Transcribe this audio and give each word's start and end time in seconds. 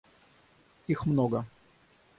Их 0.87 1.05
много. 1.05 1.45